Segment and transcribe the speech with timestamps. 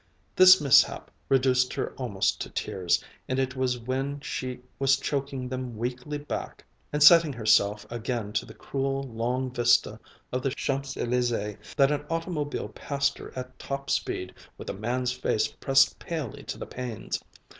[0.35, 5.77] This mishap reduced her almost to tears, and it was when she was choking them
[5.77, 9.99] weakly back and setting herself again to the cruel long vista
[10.31, 15.11] of the Champs Elysées that an automobile passed her at top speed with a man's
[15.11, 17.23] face pressed palely to the panes.